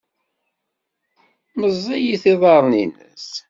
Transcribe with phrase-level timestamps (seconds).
[1.59, 3.29] Meẓẓiyit yiḍarren-nnes.